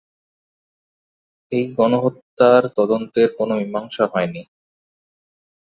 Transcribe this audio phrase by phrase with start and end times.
[1.51, 4.41] এই গণহত্যার তদন্তের কোনো মীমাংসা হয়নি।